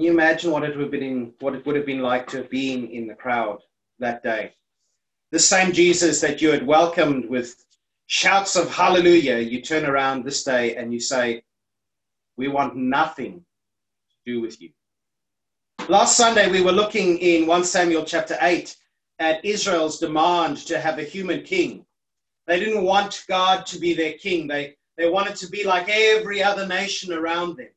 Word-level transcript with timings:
Can 0.00 0.06
you 0.06 0.12
imagine 0.12 0.50
what 0.50 0.62
it 0.62 0.74
would 0.78 0.84
have 0.84 0.90
been, 0.92 1.34
what 1.40 1.54
it 1.54 1.66
would 1.66 1.76
have 1.76 1.84
been 1.84 2.00
like 2.00 2.26
to 2.28 2.38
have 2.38 2.48
been 2.48 2.88
in 2.88 3.06
the 3.06 3.14
crowd 3.14 3.58
that 3.98 4.22
day? 4.22 4.54
The 5.30 5.38
same 5.38 5.72
Jesus 5.72 6.22
that 6.22 6.40
you 6.40 6.50
had 6.50 6.66
welcomed 6.66 7.28
with 7.28 7.62
shouts 8.06 8.56
of 8.56 8.74
hallelujah, 8.74 9.36
you 9.36 9.60
turn 9.60 9.84
around 9.84 10.24
this 10.24 10.42
day 10.42 10.74
and 10.76 10.90
you 10.90 11.00
say, 11.00 11.42
We 12.38 12.48
want 12.48 12.76
nothing 12.76 13.44
to 14.08 14.32
do 14.32 14.40
with 14.40 14.58
you. 14.62 14.70
Last 15.86 16.16
Sunday, 16.16 16.50
we 16.50 16.62
were 16.62 16.72
looking 16.72 17.18
in 17.18 17.46
1 17.46 17.64
Samuel 17.64 18.06
chapter 18.06 18.38
8 18.40 18.74
at 19.18 19.44
Israel's 19.44 19.98
demand 19.98 20.56
to 20.68 20.80
have 20.80 20.98
a 20.98 21.04
human 21.04 21.42
king. 21.42 21.84
They 22.46 22.58
didn't 22.58 22.84
want 22.84 23.24
God 23.28 23.66
to 23.66 23.78
be 23.78 23.92
their 23.92 24.14
king, 24.14 24.46
they, 24.46 24.76
they 24.96 25.10
wanted 25.10 25.36
to 25.36 25.50
be 25.50 25.62
like 25.62 25.90
every 25.90 26.42
other 26.42 26.66
nation 26.66 27.12
around 27.12 27.58
them. 27.58 27.68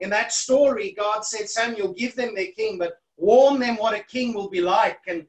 In 0.00 0.10
that 0.10 0.32
story, 0.32 0.94
God 0.96 1.24
said, 1.24 1.48
Samuel, 1.48 1.92
give 1.92 2.16
them 2.16 2.34
their 2.34 2.52
king, 2.52 2.78
but 2.78 2.94
warn 3.16 3.60
them 3.60 3.76
what 3.76 3.94
a 3.94 4.02
king 4.02 4.34
will 4.34 4.48
be 4.48 4.60
like. 4.60 5.00
And, 5.06 5.26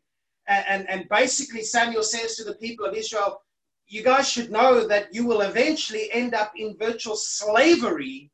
and, 0.48 0.90
and 0.90 1.10
basically, 1.10 1.62
Samuel 1.62 2.04
says 2.04 2.36
to 2.38 2.44
the 2.44 2.56
people 2.56 2.86
of 2.86 2.96
Israel, 2.96 3.42
you 3.88 4.04
guys 4.04 4.30
should 4.30 4.52
know 4.52 4.88
that 4.88 5.14
you 5.14 5.26
will 5.26 5.42
eventually 5.42 6.10
end 6.14 6.34
up 6.34 6.54
in 6.56 6.78
virtual 6.78 7.18
slavery 7.18 8.32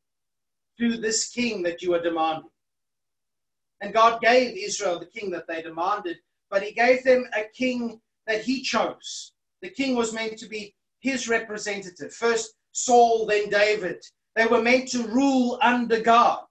to 0.78 0.96
this 0.96 1.30
king 1.30 1.62
that 1.64 1.82
you 1.82 1.92
are 1.94 2.00
demanding. 2.00 2.50
And 3.80 3.92
God 3.92 4.20
gave 4.20 4.56
Israel 4.56 5.00
the 5.00 5.06
king 5.06 5.30
that 5.32 5.48
they 5.48 5.62
demanded, 5.62 6.18
but 6.50 6.62
he 6.62 6.72
gave 6.72 7.02
them 7.02 7.26
a 7.36 7.44
king 7.52 8.00
that 8.28 8.42
he 8.42 8.62
chose. 8.62 9.32
The 9.62 9.70
king 9.70 9.96
was 9.96 10.12
meant 10.12 10.38
to 10.38 10.48
be 10.48 10.74
his 11.00 11.28
representative. 11.28 12.14
First 12.14 12.54
Saul, 12.72 13.26
then 13.26 13.48
David. 13.48 14.04
They 14.38 14.46
were 14.46 14.62
meant 14.62 14.86
to 14.90 15.02
rule 15.08 15.58
under 15.60 15.98
God. 15.98 16.44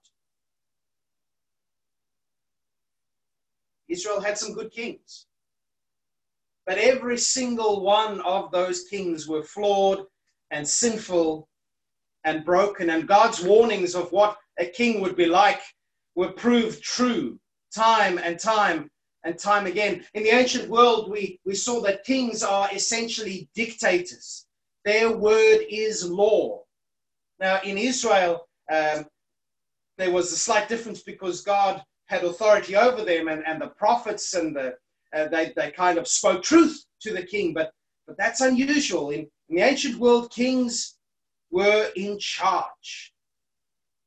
Israel 3.88 4.20
had 4.20 4.36
some 4.36 4.52
good 4.52 4.70
kings. 4.70 5.24
But 6.66 6.76
every 6.76 7.16
single 7.16 7.80
one 7.80 8.20
of 8.20 8.50
those 8.50 8.84
kings 8.84 9.26
were 9.26 9.42
flawed 9.42 10.04
and 10.50 10.68
sinful 10.68 11.48
and 12.24 12.44
broken. 12.44 12.90
And 12.90 13.08
God's 13.08 13.42
warnings 13.42 13.94
of 13.94 14.12
what 14.12 14.36
a 14.58 14.66
king 14.66 15.00
would 15.00 15.16
be 15.16 15.24
like 15.24 15.62
were 16.14 16.32
proved 16.32 16.82
true 16.82 17.40
time 17.74 18.18
and 18.18 18.38
time 18.38 18.90
and 19.24 19.38
time 19.38 19.64
again. 19.64 20.04
In 20.12 20.24
the 20.24 20.36
ancient 20.36 20.68
world, 20.68 21.10
we, 21.10 21.40
we 21.46 21.54
saw 21.54 21.80
that 21.84 22.04
kings 22.04 22.42
are 22.42 22.68
essentially 22.70 23.48
dictators, 23.54 24.44
their 24.84 25.16
word 25.16 25.64
is 25.70 26.04
law. 26.04 26.64
Now, 27.40 27.60
in 27.62 27.78
Israel, 27.78 28.46
um, 28.72 29.06
there 29.96 30.10
was 30.10 30.32
a 30.32 30.36
slight 30.36 30.68
difference 30.68 31.02
because 31.02 31.42
God 31.42 31.82
had 32.06 32.24
authority 32.24 32.76
over 32.76 33.04
them, 33.04 33.28
and, 33.28 33.46
and 33.46 33.60
the 33.60 33.68
prophets 33.68 34.34
and 34.34 34.54
the 34.54 34.76
uh, 35.14 35.28
they, 35.28 35.52
they 35.56 35.70
kind 35.70 35.98
of 35.98 36.06
spoke 36.06 36.42
truth 36.42 36.84
to 37.00 37.12
the 37.12 37.22
king, 37.22 37.54
but, 37.54 37.72
but 38.06 38.16
that's 38.18 38.40
unusual. 38.40 39.10
In, 39.10 39.20
in 39.48 39.56
the 39.56 39.62
ancient 39.62 39.98
world, 39.98 40.30
kings 40.30 40.96
were 41.50 41.90
in 41.96 42.18
charge. 42.18 43.14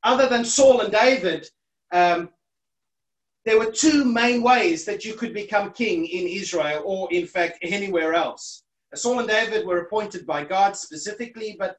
Other 0.04 0.28
than 0.28 0.46
Saul 0.46 0.82
and 0.82 0.92
David, 0.92 1.48
um, 1.92 2.30
there 3.46 3.58
were 3.58 3.72
two 3.72 4.06
main 4.06 4.44
ways 4.44 4.86
that 4.86 5.04
you 5.04 5.16
could 5.16 5.34
become 5.34 5.72
king 5.72 6.06
in 6.06 6.28
Israel 6.28 6.84
or, 6.86 7.12
in 7.12 7.26
fact, 7.26 7.58
anywhere 7.64 8.14
else. 8.14 8.64
Saul 8.94 9.20
and 9.20 9.28
David 9.28 9.66
were 9.66 9.80
appointed 9.80 10.28
by 10.28 10.44
God 10.44 10.76
specifically, 10.76 11.56
but, 11.58 11.78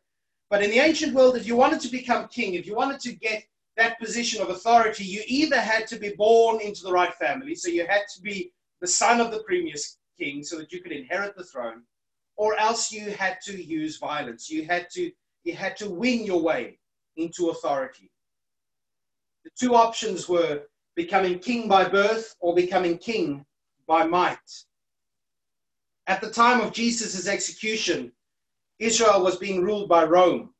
but 0.52 0.62
in 0.62 0.70
the 0.70 0.80
ancient 0.80 1.14
world, 1.14 1.34
if 1.34 1.46
you 1.46 1.56
wanted 1.56 1.80
to 1.80 1.88
become 1.88 2.28
king, 2.28 2.52
if 2.52 2.66
you 2.66 2.74
wanted 2.74 3.00
to 3.00 3.14
get 3.14 3.42
that 3.78 3.98
position 3.98 4.42
of 4.42 4.50
authority, 4.50 5.02
you 5.02 5.22
either 5.26 5.58
had 5.58 5.86
to 5.86 5.96
be 5.96 6.10
born 6.10 6.60
into 6.60 6.82
the 6.82 6.92
right 6.92 7.14
family, 7.14 7.54
so 7.54 7.70
you 7.70 7.86
had 7.86 8.02
to 8.14 8.20
be 8.20 8.52
the 8.82 8.86
son 8.86 9.18
of 9.18 9.30
the 9.30 9.42
previous 9.44 9.96
king 10.20 10.44
so 10.44 10.58
that 10.58 10.70
you 10.70 10.82
could 10.82 10.92
inherit 10.92 11.34
the 11.38 11.42
throne, 11.42 11.84
or 12.36 12.54
else 12.58 12.92
you 12.92 13.12
had 13.12 13.38
to 13.46 13.64
use 13.64 13.96
violence. 13.96 14.50
You 14.50 14.66
had 14.66 14.90
to, 14.90 15.10
you 15.44 15.54
had 15.54 15.74
to 15.78 15.88
win 15.88 16.22
your 16.22 16.42
way 16.42 16.78
into 17.16 17.48
authority. 17.48 18.10
The 19.44 19.50
two 19.58 19.74
options 19.74 20.28
were 20.28 20.64
becoming 20.96 21.38
king 21.38 21.66
by 21.66 21.88
birth 21.88 22.36
or 22.40 22.54
becoming 22.54 22.98
king 22.98 23.46
by 23.86 24.04
might. 24.04 24.50
At 26.08 26.20
the 26.20 26.30
time 26.30 26.60
of 26.60 26.74
Jesus' 26.74 27.26
execution, 27.26 28.12
Israel 28.78 29.22
was 29.22 29.36
being 29.36 29.62
ruled 29.62 29.88
by 29.88 30.04
Rome. 30.04 30.54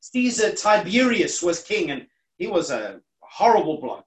Caesar 0.00 0.52
Tiberius 0.52 1.42
was 1.42 1.62
king, 1.62 1.90
and 1.90 2.06
he 2.38 2.46
was 2.46 2.70
a 2.70 3.00
horrible 3.20 3.80
bloke. 3.80 4.04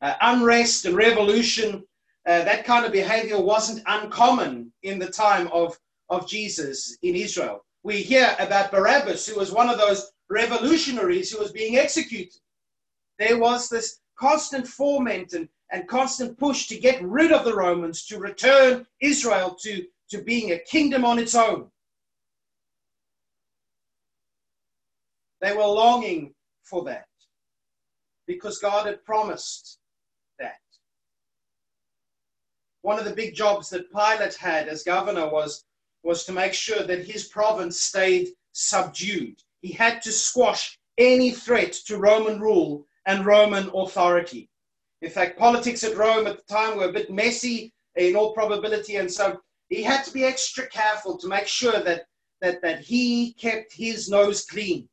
Uh, 0.00 0.14
unrest 0.22 0.86
and 0.86 0.96
revolution, 0.96 1.84
uh, 2.26 2.44
that 2.44 2.64
kind 2.64 2.86
of 2.86 2.92
behavior 2.92 3.40
wasn't 3.40 3.82
uncommon 3.86 4.72
in 4.82 4.98
the 4.98 5.10
time 5.10 5.48
of, 5.52 5.78
of 6.08 6.26
Jesus 6.26 6.96
in 7.02 7.14
Israel. 7.14 7.64
We 7.82 8.02
hear 8.02 8.34
about 8.38 8.70
Barabbas, 8.70 9.26
who 9.26 9.38
was 9.38 9.52
one 9.52 9.68
of 9.68 9.78
those 9.78 10.10
revolutionaries 10.28 11.30
who 11.30 11.38
was 11.38 11.52
being 11.52 11.76
executed. 11.76 12.40
There 13.18 13.38
was 13.38 13.68
this 13.68 14.00
constant 14.18 14.66
foment 14.66 15.32
and, 15.32 15.48
and 15.70 15.88
constant 15.88 16.38
push 16.38 16.66
to 16.68 16.78
get 16.78 17.02
rid 17.02 17.32
of 17.32 17.44
the 17.44 17.54
Romans, 17.54 18.06
to 18.06 18.18
return 18.18 18.86
Israel 19.00 19.56
to, 19.62 19.84
to 20.10 20.22
being 20.22 20.52
a 20.52 20.58
kingdom 20.58 21.04
on 21.04 21.18
its 21.18 21.34
own. 21.34 21.70
They 25.40 25.52
were 25.52 25.64
longing 25.64 26.34
for 26.62 26.84
that 26.84 27.06
because 28.26 28.58
God 28.58 28.86
had 28.86 29.04
promised 29.04 29.78
that. 30.38 30.60
One 32.82 32.98
of 32.98 33.04
the 33.04 33.14
big 33.14 33.34
jobs 33.34 33.70
that 33.70 33.90
Pilate 33.90 34.34
had 34.34 34.68
as 34.68 34.82
governor 34.82 35.28
was, 35.28 35.64
was 36.02 36.24
to 36.24 36.32
make 36.32 36.54
sure 36.54 36.82
that 36.82 37.04
his 37.04 37.28
province 37.28 37.80
stayed 37.80 38.28
subdued. 38.52 39.42
He 39.62 39.72
had 39.72 40.02
to 40.02 40.12
squash 40.12 40.78
any 40.98 41.30
threat 41.30 41.72
to 41.86 41.96
Roman 41.96 42.40
rule 42.40 42.86
and 43.06 43.26
Roman 43.26 43.70
authority. 43.74 44.48
In 45.02 45.10
fact, 45.10 45.38
politics 45.38 45.82
at 45.82 45.96
Rome 45.96 46.26
at 46.26 46.36
the 46.36 46.54
time 46.54 46.76
were 46.76 46.88
a 46.88 46.92
bit 46.92 47.10
messy 47.10 47.72
in 47.96 48.14
all 48.14 48.34
probability, 48.34 48.96
and 48.96 49.10
so 49.10 49.40
he 49.70 49.82
had 49.82 50.04
to 50.04 50.12
be 50.12 50.24
extra 50.24 50.66
careful 50.68 51.16
to 51.18 51.28
make 51.28 51.46
sure 51.46 51.80
that, 51.80 52.04
that, 52.42 52.60
that 52.60 52.80
he 52.80 53.32
kept 53.34 53.72
his 53.72 54.10
nose 54.10 54.44
clean 54.44 54.88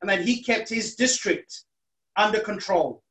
and 0.00 0.10
that 0.10 0.22
he 0.22 0.42
kept 0.42 0.68
his 0.68 0.94
district 0.94 1.64
under 2.16 2.40
control. 2.40 3.02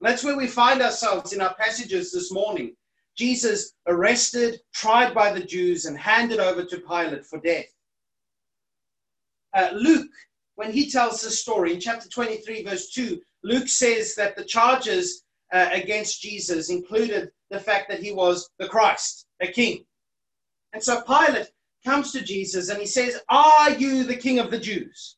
That's 0.00 0.24
where 0.24 0.36
we 0.36 0.48
find 0.48 0.82
ourselves 0.82 1.32
in 1.32 1.40
our 1.40 1.54
passages 1.54 2.12
this 2.12 2.32
morning. 2.32 2.74
Jesus 3.16 3.74
arrested, 3.86 4.60
tried 4.74 5.14
by 5.14 5.32
the 5.32 5.44
Jews, 5.44 5.84
and 5.84 5.96
handed 5.96 6.40
over 6.40 6.64
to 6.64 6.78
Pilate 6.78 7.24
for 7.24 7.38
death. 7.40 7.66
Uh, 9.54 9.70
Luke, 9.74 10.10
when 10.56 10.72
he 10.72 10.90
tells 10.90 11.22
this 11.22 11.40
story 11.40 11.74
in 11.74 11.80
chapter 11.80 12.08
23, 12.08 12.64
verse 12.64 12.90
2, 12.90 13.20
Luke 13.44 13.68
says 13.68 14.14
that 14.14 14.34
the 14.34 14.44
charges 14.44 15.24
uh, 15.52 15.68
against 15.72 16.22
Jesus 16.22 16.70
included 16.70 17.30
the 17.50 17.60
fact 17.60 17.88
that 17.90 18.02
he 18.02 18.12
was 18.12 18.48
the 18.58 18.68
Christ, 18.68 19.26
a 19.40 19.46
king. 19.46 19.84
And 20.72 20.82
so 20.82 21.02
Pilate 21.02 21.50
comes 21.84 22.12
to 22.12 22.22
Jesus 22.22 22.70
and 22.70 22.80
he 22.80 22.86
says, 22.86 23.20
Are 23.28 23.70
you 23.70 24.04
the 24.04 24.16
king 24.16 24.38
of 24.38 24.50
the 24.50 24.58
Jews? 24.58 25.16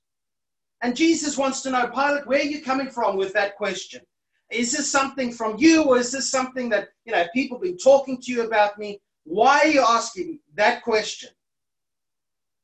And 0.84 0.95
Jesus 0.95 1.39
wants 1.39 1.62
to 1.62 1.71
know, 1.71 1.89
Pilate, 1.89 2.27
where 2.27 2.41
are 2.41 2.43
you 2.43 2.61
coming 2.61 2.91
from 2.91 3.17
with 3.17 3.33
that 3.33 3.56
question? 3.56 4.03
Is 4.50 4.71
this 4.71 4.93
something 4.93 5.33
from 5.33 5.56
you, 5.56 5.84
or 5.84 5.97
is 5.97 6.12
this 6.12 6.31
something 6.31 6.69
that 6.69 6.89
you 7.06 7.12
know 7.12 7.25
people 7.33 7.56
have 7.56 7.62
been 7.62 7.78
talking 7.78 8.21
to 8.21 8.31
you 8.31 8.45
about 8.45 8.78
me? 8.78 9.00
Why 9.25 9.61
are 9.61 9.69
you 9.69 9.81
asking 9.81 10.41
that 10.56 10.83
question? 10.83 11.31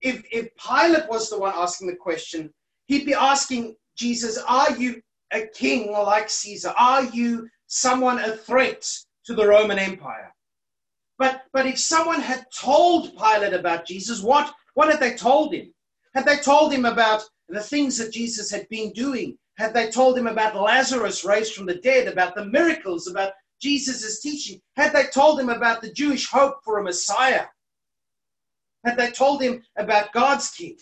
If 0.02 0.22
if 0.30 0.50
Pilate 0.56 1.08
was 1.08 1.30
the 1.30 1.38
one 1.38 1.54
asking 1.56 1.88
the 1.88 1.96
question, 1.96 2.52
he'd 2.88 3.06
be 3.06 3.14
asking 3.14 3.76
Jesus, 3.96 4.36
Are 4.46 4.76
you 4.76 5.00
a 5.32 5.46
king 5.54 5.90
like 5.92 6.28
Caesar? 6.28 6.74
Are 6.76 7.04
you 7.04 7.48
someone 7.68 8.18
a 8.18 8.36
threat 8.36 8.86
to 9.24 9.34
the 9.34 9.48
Roman 9.48 9.78
Empire? 9.78 10.34
But, 11.18 11.44
but 11.54 11.64
if 11.64 11.78
someone 11.78 12.20
had 12.20 12.44
told 12.54 13.16
Pilate 13.16 13.54
about 13.54 13.86
Jesus, 13.86 14.20
what, 14.22 14.52
what 14.74 14.90
had 14.90 15.00
they 15.00 15.14
told 15.14 15.54
him? 15.54 15.72
Had 16.14 16.26
they 16.26 16.36
told 16.36 16.70
him 16.72 16.84
about 16.84 17.22
the 17.50 17.60
things 17.60 17.98
that 17.98 18.12
Jesus 18.12 18.50
had 18.50 18.68
been 18.68 18.92
doing? 18.92 19.36
Had 19.58 19.74
they 19.74 19.90
told 19.90 20.16
him 20.16 20.26
about 20.26 20.56
Lazarus 20.56 21.24
raised 21.24 21.54
from 21.54 21.66
the 21.66 21.74
dead, 21.74 22.08
about 22.08 22.34
the 22.34 22.46
miracles, 22.46 23.06
about 23.06 23.32
Jesus' 23.60 24.20
teaching? 24.20 24.60
Had 24.76 24.92
they 24.92 25.04
told 25.04 25.38
him 25.38 25.50
about 25.50 25.82
the 25.82 25.92
Jewish 25.92 26.26
hope 26.28 26.64
for 26.64 26.78
a 26.78 26.82
Messiah? 26.82 27.46
Had 28.84 28.96
they 28.96 29.10
told 29.10 29.42
him 29.42 29.62
about 29.76 30.12
God's 30.12 30.50
king? 30.50 30.78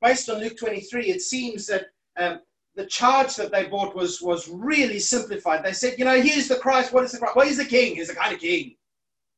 Based 0.00 0.30
on 0.30 0.40
Luke 0.40 0.56
23, 0.56 1.10
it 1.10 1.20
seems 1.20 1.66
that 1.66 1.86
um, 2.16 2.40
the 2.74 2.86
charge 2.86 3.34
that 3.36 3.50
they 3.50 3.66
brought 3.66 3.94
was, 3.94 4.22
was 4.22 4.48
really 4.48 4.98
simplified. 4.98 5.64
They 5.64 5.72
said, 5.72 5.98
you 5.98 6.04
know, 6.04 6.20
here's 6.20 6.48
the 6.48 6.56
Christ. 6.56 6.92
What 6.92 7.04
is 7.04 7.12
the 7.12 7.18
Christ? 7.18 7.36
Well, 7.36 7.46
he's 7.46 7.56
the 7.56 7.64
king. 7.64 7.96
He's 7.96 8.08
the 8.08 8.14
kind 8.14 8.34
of 8.34 8.40
king. 8.40 8.76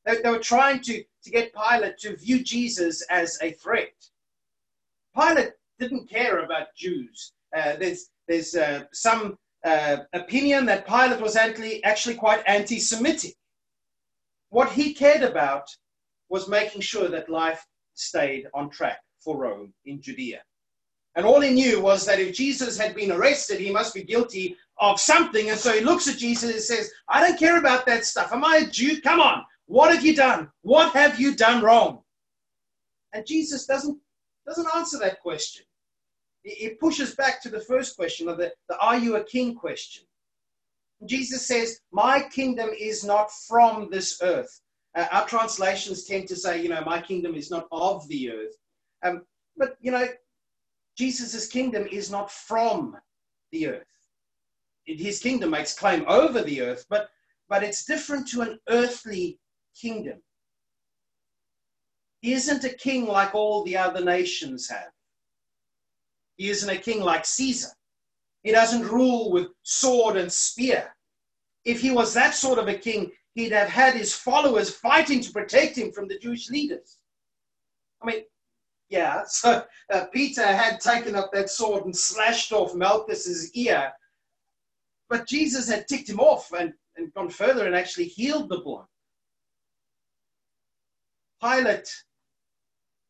They, 0.05 0.21
they 0.21 0.31
were 0.31 0.39
trying 0.39 0.81
to, 0.83 1.03
to 1.25 1.31
get 1.31 1.53
Pilate 1.55 1.99
to 1.99 2.17
view 2.17 2.43
Jesus 2.43 3.03
as 3.11 3.39
a 3.43 3.53
threat. 3.53 3.93
Pilate 5.15 5.53
didn't 5.79 6.09
care 6.09 6.41
about 6.41 6.75
Jews. 6.77 7.33
Uh, 7.57 7.77
there's 7.77 8.11
there's 8.27 8.55
uh, 8.55 8.85
some 8.93 9.39
uh, 9.65 9.99
opinion 10.13 10.67
that 10.67 10.87
Pilate 10.87 11.21
was 11.21 11.37
actually, 11.37 11.83
actually 11.85 12.15
quite 12.15 12.43
anti 12.47 12.79
Semitic. 12.79 13.35
What 14.51 14.73
he 14.73 14.95
cared 14.95 15.23
about 15.23 15.69
was 16.29 16.49
making 16.49 16.83
sure 16.83 17.09
that 17.09 17.29
life 17.29 17.65
stayed 17.95 18.47
on 18.55 18.71
track 18.71 19.01
for 19.19 19.37
Rome 19.37 19.73
in 19.87 20.01
Judea. 20.01 20.43
And 21.17 21.27
all 21.27 21.41
he 21.41 21.53
knew 21.53 21.81
was 21.81 22.07
that 22.07 22.21
if 22.21 22.35
Jesus 22.35 22.79
had 22.79 22.95
been 22.95 23.11
arrested, 23.11 23.59
he 23.59 23.73
must 23.73 23.95
be 23.95 24.05
guilty 24.05 24.57
of 24.79 25.01
something. 25.01 25.51
And 25.51 25.59
so 25.59 25.73
he 25.73 25.81
looks 25.81 26.07
at 26.07 26.19
Jesus 26.19 26.53
and 26.53 26.63
says, 26.63 26.93
I 27.09 27.21
don't 27.21 27.39
care 27.39 27.59
about 27.59 27.87
that 27.87 28.05
stuff. 28.05 28.33
Am 28.33 28.45
I 28.45 28.59
a 28.59 28.67
Jew? 28.67 29.01
Come 29.01 29.21
on. 29.21 29.45
What 29.67 29.93
have 29.93 30.05
you 30.05 30.15
done? 30.15 30.51
What 30.63 30.93
have 30.93 31.19
you 31.19 31.35
done 31.35 31.63
wrong? 31.63 32.03
And 33.13 33.27
Jesus 33.27 33.67
doesn't, 33.67 33.99
doesn't 34.49 34.75
answer 34.75 34.99
that 34.99 35.21
question. 35.21 35.65
It 36.45 36.81
pushes 36.81 37.15
back 37.15 37.43
to 37.43 37.51
the 37.51 37.61
first 37.61 37.97
question 37.97 38.29
of 38.29 38.39
the, 38.39 38.53
the 38.69 38.79
are 38.79 38.99
you 38.99 39.17
a 39.17 39.25
king 39.25 39.55
question. 39.55 40.05
Jesus 41.07 41.47
says, 41.47 41.81
My 41.93 42.23
kingdom 42.23 42.71
is 42.79 43.05
not 43.05 43.31
from 43.47 43.89
this 43.91 44.19
earth. 44.23 44.61
Uh, 44.97 45.07
our 45.13 45.27
translations 45.27 46.05
tend 46.05 46.27
to 46.29 46.37
say, 46.37 46.63
you 46.63 46.69
know, 46.69 46.83
my 46.85 47.01
kingdom 47.01 47.35
is 47.35 47.51
not 47.51 47.69
of 47.71 48.09
the 48.09 48.31
earth. 48.33 48.55
Um, 49.05 49.23
but, 49.57 49.77
you 49.81 49.93
know, 49.93 50.07
Jesus' 50.97 51.47
kingdom 51.47 51.87
is 51.93 52.11
not 52.11 52.31
from 52.33 52.97
the 53.53 53.69
earth. 53.69 53.87
His 54.87 55.21
kingdom 55.21 55.51
makes 55.51 55.79
claim 55.79 56.05
over 56.09 56.43
the 56.43 56.63
earth, 56.63 56.87
but, 56.89 57.11
but 57.49 57.63
it's 57.63 57.85
different 57.85 58.27
to 58.29 58.41
an 58.41 58.59
earthly 58.69 59.39
kingdom. 59.79 60.21
He 62.21 62.33
isn't 62.33 62.65
a 62.65 62.71
king 62.71 63.07
like 63.07 63.35
all 63.35 63.65
the 63.65 63.77
other 63.77 64.05
nations 64.05 64.69
have. 64.69 64.91
He 66.37 66.51
isn't 66.51 66.69
a 66.71 66.79
king 66.79 67.01
like 67.01 67.25
Caesar. 67.25 67.69
He 68.43 68.53
doesn't 68.53 68.89
rule 68.89 69.31
with 69.31 69.49
sword 69.63 70.17
and 70.17 70.33
spear. 70.33 70.95
If 71.65 71.81
he 71.81 71.91
was 71.91 72.15
that 72.15 72.35
sort 72.35 72.59
of 72.59 72.69
a 72.69 72.75
king, 72.75 73.13
he'd 73.35 73.53
have 73.53 73.69
had 73.69 73.95
his 73.95 74.15
followers 74.15 74.75
fighting 74.75 75.21
to 75.21 75.33
protect 75.33 75.77
him 75.77 75.93
from 75.93 76.09
the 76.09 76.19
Jewish 76.19 76.49
leaders. 76.49 76.99
I 78.03 78.07
mean, 78.07 78.23
yeah, 78.89 79.23
so 79.29 79.65
uh, 79.93 80.07
Peter 80.13 80.47
had 80.47 80.81
taken 80.81 81.15
up 81.15 81.31
that 81.33 81.51
sword 81.51 81.85
and 81.85 81.97
slashed 81.97 82.53
off 82.53 82.75
Malchus's 82.75 83.53
ear, 83.55 83.93
but 85.09 85.27
Jesus 85.27 85.69
had 85.69 85.89
ticked 85.89 86.09
him 86.09 86.21
off 86.21 86.53
and, 86.53 86.73
and 86.97 87.13
gone 87.15 87.31
further 87.31 87.67
and 87.67 87.75
actually 87.75 88.07
healed 88.07 88.49
the 88.49 88.61
blind. 88.61 88.89
Pilate 91.43 91.89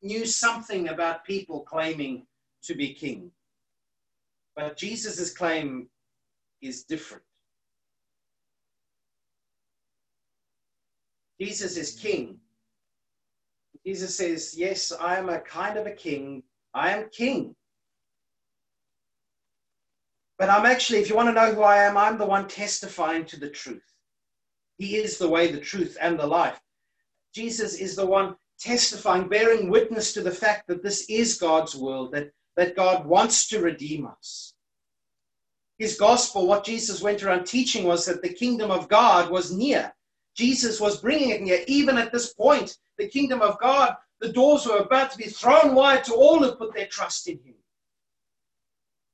knew 0.02 0.26
something 0.26 0.88
about 0.88 1.24
people 1.24 1.60
claiming 1.60 2.26
to 2.62 2.74
be 2.74 2.94
king. 2.94 3.30
But 4.56 4.76
Jesus' 4.76 5.32
claim 5.32 5.88
is 6.60 6.84
different. 6.84 7.22
Jesus 11.40 11.76
is 11.76 11.94
king. 11.94 12.38
Jesus 13.86 14.16
says, 14.16 14.54
Yes, 14.56 14.92
I 14.92 15.16
am 15.16 15.28
a 15.28 15.40
kind 15.40 15.78
of 15.78 15.86
a 15.86 15.92
king. 15.92 16.42
I 16.74 16.90
am 16.90 17.08
king. 17.10 17.54
But 20.38 20.50
I'm 20.50 20.66
actually, 20.66 20.98
if 21.00 21.08
you 21.08 21.16
want 21.16 21.28
to 21.28 21.32
know 21.32 21.52
who 21.52 21.62
I 21.62 21.84
am, 21.84 21.96
I'm 21.96 22.18
the 22.18 22.26
one 22.26 22.46
testifying 22.46 23.24
to 23.26 23.40
the 23.40 23.48
truth. 23.48 23.94
He 24.76 24.96
is 24.96 25.18
the 25.18 25.28
way, 25.28 25.50
the 25.50 25.60
truth, 25.60 25.96
and 26.00 26.18
the 26.18 26.26
life. 26.26 26.60
Jesus 27.34 27.74
is 27.74 27.96
the 27.96 28.06
one 28.06 28.36
testifying, 28.58 29.28
bearing 29.28 29.70
witness 29.70 30.12
to 30.12 30.22
the 30.22 30.30
fact 30.30 30.66
that 30.68 30.82
this 30.82 31.06
is 31.08 31.38
God's 31.38 31.74
world, 31.74 32.12
that 32.12 32.32
that 32.56 32.74
God 32.74 33.06
wants 33.06 33.46
to 33.48 33.60
redeem 33.60 34.04
us. 34.06 34.52
His 35.78 35.96
gospel, 35.96 36.48
what 36.48 36.64
Jesus 36.64 37.00
went 37.00 37.22
around 37.22 37.44
teaching 37.44 37.84
was 37.84 38.04
that 38.06 38.20
the 38.20 38.32
kingdom 38.32 38.72
of 38.72 38.88
God 38.88 39.30
was 39.30 39.52
near. 39.52 39.94
Jesus 40.34 40.80
was 40.80 41.00
bringing 41.00 41.30
it 41.30 41.40
near. 41.40 41.60
Even 41.68 41.96
at 41.96 42.10
this 42.10 42.34
point, 42.34 42.76
the 42.96 43.06
kingdom 43.06 43.42
of 43.42 43.60
God, 43.60 43.96
the 44.18 44.32
doors 44.32 44.66
were 44.66 44.78
about 44.78 45.12
to 45.12 45.18
be 45.18 45.26
thrown 45.26 45.76
wide 45.76 46.02
to 46.04 46.14
all 46.14 46.40
who 46.40 46.50
put 46.56 46.74
their 46.74 46.88
trust 46.88 47.28
in 47.28 47.38
him. 47.44 47.54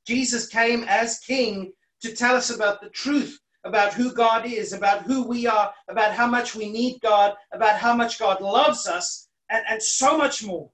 Jesus 0.07 0.47
came 0.47 0.85
as 0.89 1.19
king 1.19 1.75
to 2.01 2.15
tell 2.15 2.37
us 2.37 2.49
about 2.49 2.81
the 2.81 2.89
truth 2.89 3.39
about 3.65 3.95
who 3.95 4.13
God 4.13 4.47
is, 4.47 4.73
about 4.73 5.03
who 5.03 5.27
we 5.27 5.47
are, 5.47 5.73
about 5.89 6.13
how 6.13 6.27
much 6.27 6.55
we 6.55 6.71
need 6.71 7.01
God, 7.01 7.35
about 7.53 7.79
how 7.79 7.95
much 7.95 8.19
God 8.19 8.41
loves 8.41 8.87
us, 8.87 9.29
and, 9.51 9.65
and 9.69 9.83
so 9.83 10.17
much 10.17 10.45
more. 10.45 10.71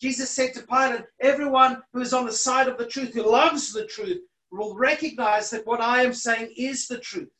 Jesus 0.00 0.30
said 0.30 0.54
to 0.54 0.62
Pilate, 0.62 1.04
Everyone 1.20 1.82
who 1.92 2.00
is 2.00 2.12
on 2.12 2.26
the 2.26 2.32
side 2.32 2.68
of 2.68 2.78
the 2.78 2.86
truth, 2.86 3.14
who 3.14 3.30
loves 3.30 3.72
the 3.72 3.86
truth, 3.86 4.20
will 4.50 4.76
recognize 4.76 5.50
that 5.50 5.66
what 5.66 5.80
I 5.80 6.02
am 6.02 6.14
saying 6.14 6.52
is 6.56 6.86
the 6.86 6.98
truth. 6.98 7.30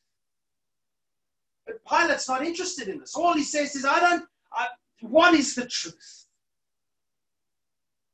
But 1.66 1.84
Pilate's 1.84 2.28
not 2.28 2.44
interested 2.44 2.88
in 2.88 2.98
this. 2.98 3.14
All 3.14 3.34
he 3.34 3.44
says 3.44 3.74
is, 3.74 3.84
I 3.84 4.00
don't, 4.00 4.24
I, 4.52 4.66
what 5.00 5.34
is 5.34 5.54
the 5.54 5.66
truth? 5.66 6.26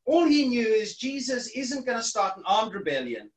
All 0.07 0.27
he 0.27 0.49
knew 0.49 0.67
is 0.67 0.97
Jesus 0.97 1.49
isn't 1.49 1.87
going 1.87 1.99
to 1.99 2.05
start 2.05 2.37
an 2.37 2.43
armed 2.47 2.75
rebellion. 2.75 3.31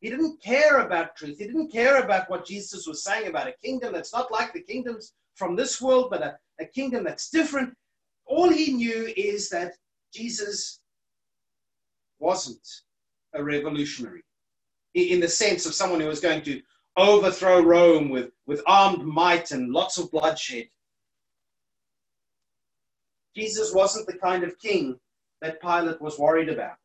He 0.00 0.10
didn't 0.10 0.42
care 0.42 0.80
about 0.80 1.16
truth. 1.16 1.38
He 1.38 1.46
didn't 1.46 1.72
care 1.72 2.02
about 2.02 2.28
what 2.28 2.46
Jesus 2.46 2.86
was 2.86 3.02
saying 3.02 3.26
about 3.26 3.48
a 3.48 3.54
kingdom 3.62 3.94
that's 3.94 4.12
not 4.12 4.30
like 4.30 4.52
the 4.52 4.60
kingdoms 4.60 5.14
from 5.34 5.56
this 5.56 5.80
world, 5.80 6.10
but 6.10 6.22
a, 6.22 6.38
a 6.60 6.66
kingdom 6.66 7.04
that's 7.04 7.30
different. 7.30 7.74
All 8.26 8.50
he 8.50 8.72
knew 8.72 9.12
is 9.16 9.48
that 9.50 9.74
Jesus 10.12 10.80
wasn't 12.18 12.66
a 13.34 13.42
revolutionary 13.42 14.22
in 14.94 15.20
the 15.20 15.28
sense 15.28 15.66
of 15.66 15.74
someone 15.74 16.00
who 16.00 16.06
was 16.06 16.20
going 16.20 16.42
to 16.42 16.62
overthrow 16.96 17.60
Rome 17.60 18.08
with, 18.08 18.30
with 18.46 18.62
armed 18.66 19.04
might 19.04 19.50
and 19.50 19.72
lots 19.72 19.98
of 19.98 20.10
bloodshed. 20.10 20.68
Jesus 23.34 23.74
wasn't 23.74 24.06
the 24.06 24.18
kind 24.18 24.44
of 24.44 24.58
king 24.58 24.98
that 25.42 25.60
Pilate 25.60 26.00
was 26.00 26.18
worried 26.18 26.48
about. 26.48 26.76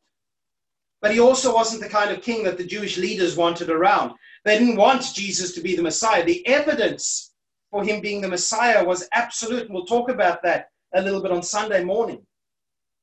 But 1.00 1.12
he 1.12 1.20
also 1.20 1.54
wasn't 1.54 1.82
the 1.82 1.88
kind 1.88 2.10
of 2.10 2.22
king 2.22 2.44
that 2.44 2.58
the 2.58 2.66
Jewish 2.66 2.98
leaders 2.98 3.36
wanted 3.36 3.70
around. 3.70 4.12
They 4.44 4.58
didn't 4.58 4.76
want 4.76 5.14
Jesus 5.14 5.54
to 5.54 5.60
be 5.60 5.76
the 5.76 5.82
Messiah. 5.82 6.24
The 6.24 6.46
evidence 6.46 7.32
for 7.70 7.84
him 7.84 8.00
being 8.00 8.20
the 8.20 8.28
Messiah 8.28 8.84
was 8.84 9.08
absolute. 9.12 9.66
And 9.66 9.74
we'll 9.74 9.86
talk 9.86 10.10
about 10.10 10.42
that 10.42 10.70
a 10.94 11.02
little 11.02 11.22
bit 11.22 11.32
on 11.32 11.42
Sunday 11.42 11.84
morning 11.84 12.24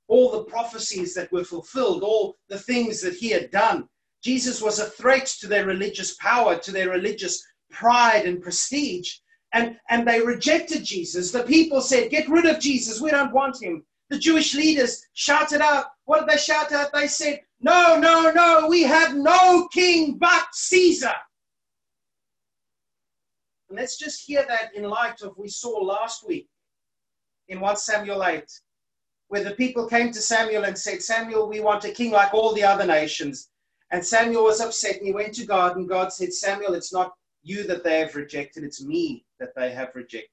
all 0.08 0.32
the 0.32 0.44
prophecies 0.44 1.14
that 1.14 1.32
were 1.32 1.44
fulfilled, 1.44 2.04
all 2.04 2.36
the 2.50 2.60
things 2.60 3.02
that 3.02 3.16
he 3.16 3.30
had 3.30 3.52
done. 3.52 3.88
Jesus 4.24 4.62
was 4.62 4.80
a 4.80 4.86
threat 4.86 5.26
to 5.40 5.48
their 5.48 5.66
religious 5.66 6.16
power, 6.16 6.58
to 6.58 6.72
their 6.72 6.90
religious 6.90 7.44
pride 7.70 8.26
and 8.26 8.42
prestige. 8.42 9.16
And, 9.54 9.78
and 9.90 10.08
they 10.08 10.22
rejected 10.22 10.84
Jesus. 10.84 11.32
The 11.32 11.44
people 11.44 11.82
said, 11.82 12.10
Get 12.10 12.30
rid 12.30 12.46
of 12.46 12.60
Jesus. 12.60 13.02
We 13.02 13.12
don't 13.12 13.34
want 13.34 13.62
him. 13.62 13.84
The 14.10 14.18
Jewish 14.18 14.56
leaders 14.56 15.06
shouted 15.14 15.62
out. 15.62 15.86
What 16.06 16.22
did 16.22 16.30
they 16.30 16.38
shout 16.38 16.72
out? 16.72 16.94
They 16.94 17.08
said, 17.08 17.42
No, 17.62 17.98
no, 18.00 18.32
no, 18.32 18.68
we 18.70 18.84
have 18.84 19.16
no 19.16 19.68
king 19.74 20.18
but 20.18 20.48
Caesar. 20.54 21.14
And 23.70 23.78
let's 23.78 23.98
just 23.98 24.26
hear 24.26 24.46
that 24.48 24.74
in 24.76 24.84
light 24.84 25.22
of 25.22 25.38
we 25.38 25.50
saw 25.50 25.78
last 25.80 26.26
week 26.26 26.48
in 27.48 27.60
1 27.60 27.78
Samuel 27.78 28.24
8 28.24 28.44
where 29.30 29.44
the 29.44 29.52
people 29.52 29.88
came 29.88 30.12
to 30.12 30.22
Samuel 30.22 30.66
and 30.66 30.78
said, 30.78 31.02
Samuel, 31.02 31.50
we 31.50 31.60
want 31.60 31.86
a 31.86 31.92
king 31.92 32.12
like 32.12 32.34
all 32.34 32.54
the 32.54 32.64
other 32.64 32.86
nations. 32.86 33.50
And 33.92 34.06
Samuel 34.06 34.44
was 34.44 34.62
upset 34.62 34.98
and 34.98 35.06
he 35.06 35.14
went 35.14 35.34
to 35.36 35.46
God, 35.46 35.78
and 35.78 35.88
God 35.88 36.12
said, 36.12 36.34
Samuel, 36.34 36.74
it's 36.74 36.94
not 36.94 37.14
you 37.44 37.66
that 37.68 37.84
they 37.84 38.00
have 38.00 38.16
rejected, 38.16 38.64
it's 38.64 38.84
me 38.84 39.26
that 39.40 39.56
they 39.56 39.72
have 39.72 39.96
rejected. 39.96 40.30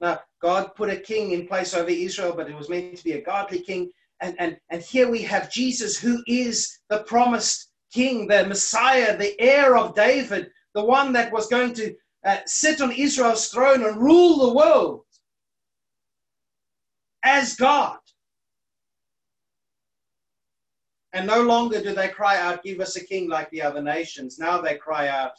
Now, 0.00 0.20
God 0.40 0.74
put 0.74 0.90
a 0.90 0.96
king 0.96 1.32
in 1.32 1.46
place 1.46 1.74
over 1.74 1.90
Israel, 1.90 2.34
but 2.34 2.48
it 2.48 2.56
was 2.56 2.68
meant 2.70 2.96
to 2.96 3.04
be 3.04 3.12
a 3.12 3.22
godly 3.22 3.60
king. 3.60 3.90
And, 4.20 4.34
and, 4.38 4.56
and 4.70 4.82
here 4.82 5.10
we 5.10 5.22
have 5.22 5.50
Jesus, 5.50 5.98
who 5.98 6.22
is 6.26 6.78
the 6.88 7.02
promised 7.04 7.70
king, 7.92 8.26
the 8.26 8.46
Messiah, 8.46 9.16
the 9.16 9.38
heir 9.40 9.76
of 9.76 9.94
David, 9.94 10.50
the 10.74 10.84
one 10.84 11.12
that 11.12 11.32
was 11.32 11.48
going 11.48 11.74
to 11.74 11.94
uh, 12.24 12.38
sit 12.46 12.80
on 12.80 12.92
Israel's 12.92 13.48
throne 13.48 13.84
and 13.84 14.00
rule 14.00 14.46
the 14.46 14.54
world 14.54 15.04
as 17.24 17.56
God. 17.56 17.98
And 21.12 21.26
no 21.26 21.42
longer 21.42 21.82
do 21.82 21.92
they 21.94 22.08
cry 22.08 22.38
out, 22.38 22.62
Give 22.62 22.80
us 22.80 22.96
a 22.96 23.04
king 23.04 23.28
like 23.28 23.50
the 23.50 23.62
other 23.62 23.82
nations. 23.82 24.38
Now 24.38 24.60
they 24.60 24.76
cry 24.76 25.08
out, 25.08 25.32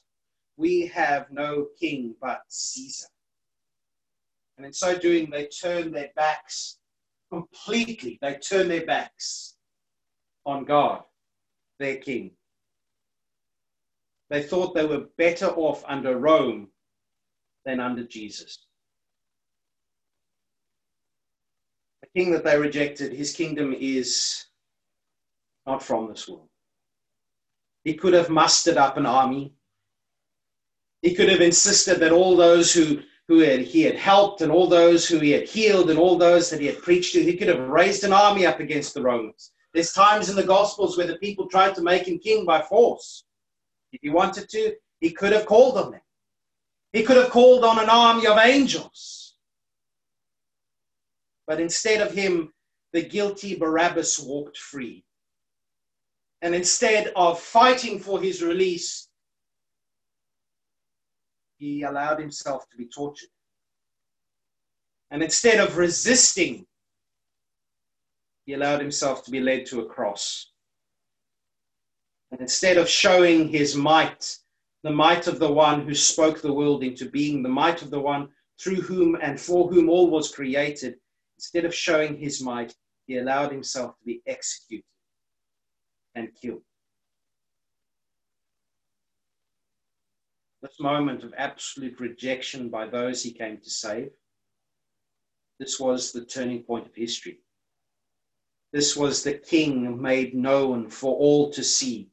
We 0.57 0.87
have 0.87 1.31
no 1.31 1.67
king 1.79 2.15
but 2.21 2.41
Caesar. 2.49 3.07
And 4.57 4.65
in 4.65 4.73
so 4.73 4.97
doing, 4.97 5.29
they 5.29 5.47
turn 5.47 5.91
their 5.91 6.09
backs 6.15 6.77
completely, 7.31 8.19
they 8.21 8.35
turn 8.35 8.67
their 8.67 8.85
backs 8.85 9.55
on 10.45 10.65
God, 10.65 11.03
their 11.79 11.97
king. 11.97 12.31
They 14.29 14.43
thought 14.43 14.73
they 14.73 14.85
were 14.85 15.07
better 15.17 15.47
off 15.47 15.83
under 15.87 16.17
Rome 16.17 16.69
than 17.65 17.79
under 17.79 18.03
Jesus. 18.03 18.65
King 22.15 22.31
that 22.31 22.43
they 22.43 22.57
rejected, 22.57 23.13
his 23.13 23.33
kingdom 23.33 23.75
is 23.77 24.45
not 25.65 25.83
from 25.83 26.07
this 26.07 26.27
world. 26.27 26.49
He 27.83 27.93
could 27.93 28.13
have 28.13 28.29
mustered 28.29 28.77
up 28.77 28.97
an 28.97 29.05
army. 29.05 29.53
He 31.01 31.15
could 31.15 31.29
have 31.29 31.41
insisted 31.41 31.99
that 31.99 32.11
all 32.11 32.35
those 32.35 32.73
who, 32.73 32.99
who 33.27 33.39
had, 33.39 33.61
he 33.61 33.81
had 33.81 33.95
helped 33.95 34.41
and 34.41 34.51
all 34.51 34.67
those 34.67 35.07
who 35.07 35.19
he 35.19 35.31
had 35.31 35.47
healed 35.47 35.89
and 35.89 35.97
all 35.97 36.17
those 36.17 36.49
that 36.49 36.59
he 36.59 36.67
had 36.67 36.81
preached 36.81 37.13
to, 37.13 37.23
he 37.23 37.37
could 37.37 37.47
have 37.47 37.69
raised 37.69 38.03
an 38.03 38.13
army 38.13 38.45
up 38.45 38.59
against 38.59 38.93
the 38.93 39.01
Romans. 39.01 39.51
There's 39.73 39.93
times 39.93 40.29
in 40.29 40.35
the 40.35 40.43
Gospels 40.43 40.97
where 40.97 41.07
the 41.07 41.17
people 41.17 41.47
tried 41.47 41.75
to 41.75 41.81
make 41.81 42.07
him 42.07 42.19
king 42.19 42.45
by 42.45 42.61
force. 42.61 43.23
If 43.93 44.01
he 44.01 44.09
wanted 44.09 44.49
to, 44.49 44.75
he 44.99 45.11
could 45.11 45.31
have 45.31 45.45
called 45.45 45.77
on 45.77 45.91
them. 45.91 46.01
He 46.93 47.03
could 47.03 47.17
have 47.17 47.29
called 47.29 47.63
on 47.63 47.79
an 47.79 47.89
army 47.89 48.27
of 48.27 48.37
angels. 48.37 49.20
But 51.47 51.59
instead 51.59 52.01
of 52.01 52.13
him, 52.13 52.53
the 52.93 53.01
guilty 53.01 53.55
Barabbas 53.55 54.19
walked 54.19 54.57
free. 54.57 55.03
And 56.41 56.55
instead 56.55 57.11
of 57.15 57.39
fighting 57.39 57.99
for 57.99 58.21
his 58.21 58.41
release, 58.41 59.07
he 61.57 61.83
allowed 61.83 62.19
himself 62.19 62.67
to 62.69 62.77
be 62.77 62.85
tortured. 62.87 63.29
And 65.11 65.21
instead 65.21 65.59
of 65.59 65.77
resisting, 65.77 66.65
he 68.45 68.53
allowed 68.53 68.81
himself 68.81 69.23
to 69.25 69.31
be 69.31 69.39
led 69.39 69.65
to 69.67 69.81
a 69.81 69.85
cross. 69.85 70.51
And 72.31 72.41
instead 72.41 72.77
of 72.77 72.89
showing 72.89 73.49
his 73.49 73.75
might, 73.75 74.37
the 74.83 74.91
might 74.91 75.27
of 75.27 75.37
the 75.37 75.51
one 75.51 75.85
who 75.85 75.93
spoke 75.93 76.41
the 76.41 76.53
world 76.53 76.83
into 76.83 77.09
being, 77.09 77.43
the 77.43 77.49
might 77.49 77.81
of 77.81 77.91
the 77.91 77.99
one 77.99 78.29
through 78.59 78.81
whom 78.81 79.15
and 79.21 79.39
for 79.39 79.69
whom 79.69 79.89
all 79.89 80.09
was 80.09 80.31
created, 80.31 80.95
instead 81.41 81.65
of 81.65 81.73
showing 81.73 82.15
his 82.15 82.39
might, 82.39 82.75
he 83.07 83.17
allowed 83.17 83.51
himself 83.51 83.97
to 83.97 84.05
be 84.05 84.21
executed 84.27 84.85
and 86.13 86.29
killed. 86.39 86.61
This 90.61 90.79
moment 90.79 91.23
of 91.23 91.33
absolute 91.35 91.99
rejection 91.99 92.69
by 92.69 92.85
those 92.85 93.23
he 93.23 93.31
came 93.31 93.57
to 93.57 93.69
save, 93.71 94.11
this 95.59 95.79
was 95.79 96.11
the 96.11 96.23
turning 96.23 96.61
point 96.61 96.85
of 96.85 96.93
history. 96.93 97.39
This 98.71 98.95
was 98.95 99.23
the 99.23 99.33
king 99.33 99.99
made 99.99 100.35
known 100.35 100.91
for 100.91 101.15
all 101.15 101.49
to 101.53 101.63
see. 101.63 102.11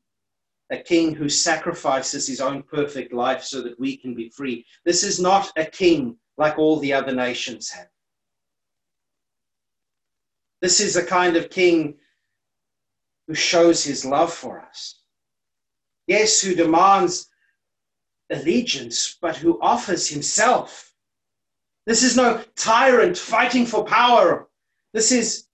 A 0.71 0.79
king 0.79 1.15
who 1.15 1.29
sacrifices 1.29 2.27
his 2.27 2.41
own 2.41 2.63
perfect 2.63 3.13
life 3.13 3.43
so 3.43 3.61
that 3.61 3.79
we 3.79 3.99
can 3.99 4.15
be 4.15 4.31
free. 4.31 4.65
This 4.87 5.03
is 5.03 5.21
not 5.21 5.53
a 5.57 5.67
king 5.67 6.17
like 6.39 6.59
all 6.59 6.79
the 6.79 6.95
other 6.95 7.15
nations 7.15 7.69
have. 7.71 7.89
This 10.61 10.81
is 10.81 10.97
a 10.97 11.05
kind 11.05 11.37
of 11.37 11.51
king 11.51 11.95
who 13.27 13.35
shows 13.35 13.85
his 13.85 14.05
love 14.05 14.33
for 14.33 14.61
us. 14.61 15.01
Yes, 16.07 16.41
who 16.41 16.55
demands 16.55 17.29
allegiance, 18.31 19.17
but 19.21 19.37
who 19.37 19.61
offers 19.61 20.09
himself. 20.09 20.93
This 21.87 22.03
is 22.03 22.17
no 22.17 22.43
tyrant 22.57 23.17
fighting 23.17 23.67
for 23.67 23.85
power. 23.85 24.49
This 24.93 25.13
is, 25.13 25.47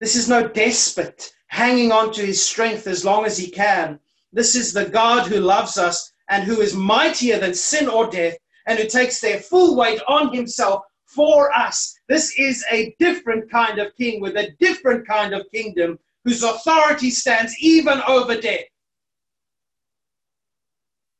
this 0.00 0.16
is 0.16 0.28
no 0.28 0.48
despot 0.48 1.32
hanging 1.48 1.92
on 1.92 2.12
to 2.12 2.24
his 2.24 2.44
strength 2.44 2.86
as 2.86 3.04
long 3.04 3.24
as 3.24 3.36
he 3.36 3.50
can. 3.50 3.98
This 4.32 4.54
is 4.54 4.72
the 4.72 4.86
God 4.86 5.26
who 5.26 5.40
loves 5.40 5.78
us 5.78 6.12
and 6.28 6.44
who 6.44 6.60
is 6.60 6.74
mightier 6.74 7.38
than 7.38 7.54
sin 7.54 7.88
or 7.88 8.10
death 8.10 8.36
and 8.66 8.78
who 8.78 8.88
takes 8.88 9.20
their 9.20 9.38
full 9.38 9.76
weight 9.76 10.00
on 10.08 10.34
himself 10.34 10.84
for 11.06 11.52
us. 11.52 11.93
This 12.08 12.38
is 12.38 12.64
a 12.70 12.94
different 12.98 13.50
kind 13.50 13.78
of 13.78 13.96
king 13.96 14.20
with 14.20 14.36
a 14.36 14.50
different 14.60 15.06
kind 15.06 15.34
of 15.34 15.50
kingdom 15.50 15.98
whose 16.24 16.42
authority 16.42 17.10
stands 17.10 17.54
even 17.58 18.00
over 18.06 18.38
death. 18.40 18.64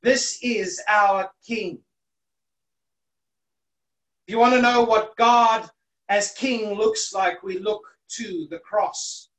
This 0.03 0.39
is 0.43 0.83
our 0.87 1.31
king. 1.47 1.79
If 4.27 4.33
you 4.33 4.39
want 4.39 4.55
to 4.55 4.63
know 4.63 4.83
what 4.83 5.17
God 5.17 5.69
as 6.11 6.33
king 6.33 6.75
looks 6.75 7.13
like, 7.15 7.43
we 7.43 7.59
look 7.59 7.83
to 8.17 8.47
the 8.51 8.59
cross. 8.59 9.31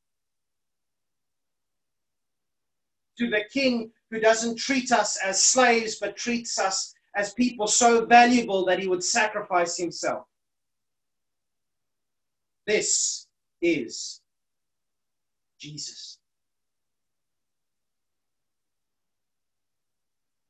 To 3.20 3.30
the 3.30 3.44
king 3.54 3.92
who 4.10 4.20
doesn't 4.20 4.58
treat 4.58 4.92
us 4.92 5.18
as 5.24 5.42
slaves, 5.42 5.98
but 6.00 6.18
treats 6.18 6.60
us 6.60 6.94
as 7.16 7.34
people 7.34 7.68
so 7.68 8.06
valuable 8.06 8.66
that 8.66 8.80
he 8.80 8.88
would 8.88 9.04
sacrifice 9.04 9.78
himself. 9.78 10.26
This 12.66 13.28
is 13.62 14.22
Jesus. 15.60 16.18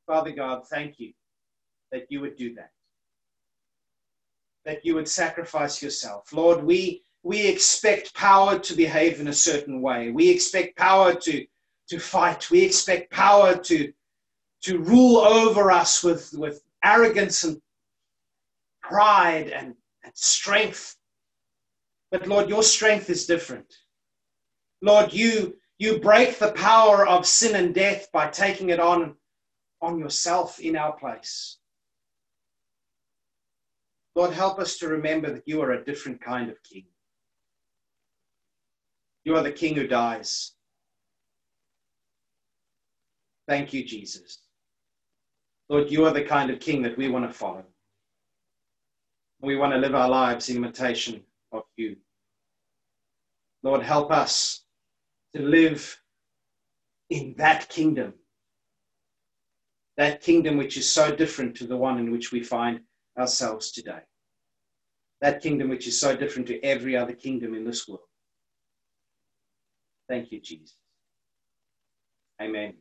Father 0.07 0.31
God, 0.31 0.67
thank 0.67 0.99
you 0.99 1.13
that 1.91 2.05
you 2.09 2.21
would 2.21 2.35
do 2.35 2.53
that. 2.55 2.71
That 4.65 4.85
you 4.85 4.95
would 4.95 5.07
sacrifice 5.07 5.81
yourself. 5.81 6.31
Lord, 6.31 6.63
we, 6.63 7.03
we 7.23 7.47
expect 7.47 8.13
power 8.13 8.59
to 8.59 8.75
behave 8.75 9.19
in 9.19 9.27
a 9.27 9.33
certain 9.33 9.81
way. 9.81 10.11
We 10.11 10.29
expect 10.29 10.77
power 10.77 11.15
to, 11.15 11.45
to 11.89 11.99
fight. 11.99 12.49
We 12.49 12.63
expect 12.63 13.11
power 13.11 13.57
to, 13.57 13.91
to 14.63 14.79
rule 14.79 15.17
over 15.17 15.71
us 15.71 16.03
with, 16.03 16.33
with 16.37 16.61
arrogance 16.83 17.43
and 17.43 17.61
pride 18.81 19.49
and, 19.49 19.75
and 20.03 20.13
strength. 20.15 20.97
But 22.17 22.27
Lord, 22.27 22.47
your 22.47 22.63
strength 22.63 23.09
is 23.09 23.25
different. 23.25 23.73
Lord, 24.81 25.11
you, 25.11 25.57
you 25.79 25.99
break 25.99 26.39
the 26.39 26.53
power 26.53 27.05
of 27.05 27.25
sin 27.25 27.57
and 27.57 27.75
death 27.75 28.07
by 28.13 28.29
taking 28.29 28.69
it 28.69 28.79
on, 28.79 29.15
on 29.81 29.99
yourself 29.99 30.57
in 30.61 30.77
our 30.77 30.93
place. 30.93 31.57
Lord, 34.15 34.31
help 34.31 34.59
us 34.59 34.77
to 34.77 34.87
remember 34.87 35.29
that 35.33 35.43
you 35.45 35.61
are 35.61 35.71
a 35.73 35.83
different 35.83 36.21
kind 36.21 36.49
of 36.49 36.63
king. 36.63 36.85
You 39.25 39.35
are 39.35 39.43
the 39.43 39.51
king 39.51 39.75
who 39.75 39.85
dies. 39.85 40.53
Thank 43.45 43.73
you, 43.73 43.83
Jesus. 43.83 44.39
Lord, 45.67 45.91
you 45.91 46.05
are 46.05 46.13
the 46.13 46.23
kind 46.23 46.49
of 46.49 46.61
king 46.61 46.81
that 46.83 46.97
we 46.97 47.09
want 47.09 47.29
to 47.29 47.37
follow. 47.37 47.65
We 49.41 49.57
want 49.57 49.73
to 49.73 49.79
live 49.79 49.95
our 49.95 50.09
lives 50.09 50.47
in 50.47 50.55
imitation 50.55 51.21
of 51.51 51.63
you. 51.75 51.97
Lord, 53.65 53.81
help 53.81 54.11
us 54.11 54.61
to 55.35 55.41
live 55.41 55.99
in 57.09 57.33
that 57.39 57.67
kingdom. 57.67 58.13
That 59.97 60.21
kingdom 60.21 60.57
which 60.57 60.77
is 60.77 60.87
so 60.87 61.15
different 61.15 61.55
to 61.57 61.65
the 61.65 61.75
one 61.75 61.97
in 61.97 62.11
which 62.11 62.31
we 62.31 62.43
find 62.43 62.81
ourselves 63.17 63.71
today. 63.71 64.01
That 65.21 65.41
kingdom 65.41 65.69
which 65.69 65.87
is 65.87 65.99
so 65.99 66.15
different 66.15 66.47
to 66.49 66.63
every 66.63 66.95
other 66.95 67.13
kingdom 67.13 67.55
in 67.55 67.65
this 67.65 67.87
world. 67.87 68.01
Thank 70.07 70.31
you, 70.31 70.39
Jesus. 70.39 70.75
Amen. 72.39 72.75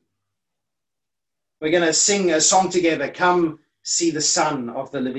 We're 1.63 1.71
going 1.71 1.85
to 1.85 1.95
sing 1.95 2.33
a 2.33 2.43
song 2.43 2.69
together. 2.69 3.09
Come 3.09 3.61
see 3.85 4.11
the 4.11 4.21
Son 4.21 4.69
of 4.69 4.91
the 4.91 5.01
living 5.01 5.13